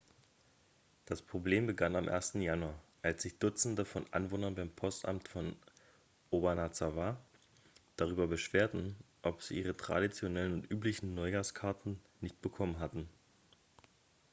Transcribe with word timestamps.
das 1.05 1.21
problem 1.21 1.67
begann 1.67 1.95
am 1.95 2.09
1. 2.09 2.33
januar 2.33 2.73
als 3.03 3.21
sich 3.21 3.37
dutzende 3.37 3.85
von 3.85 4.03
anwohnern 4.11 4.55
beim 4.55 4.67
postamt 4.71 5.27
von 5.27 5.55
obanazawa 6.31 7.17
darüber 7.97 8.25
beschwerten 8.25 8.95
dass 9.21 9.49
sie 9.49 9.59
ihre 9.59 9.77
traditionellen 9.77 10.53
und 10.53 10.71
üblichen 10.71 11.13
neuhjahrskarten 11.13 11.99
nicht 12.19 12.41
bekommen 12.41 12.79
hatten 12.79 13.07